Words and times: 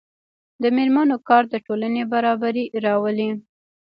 د 0.61 0.63
میرمنو 0.75 1.15
کار 1.27 1.43
د 1.49 1.55
ټولنې 1.65 2.03
برابري 2.13 2.65
راولي. 2.85 3.29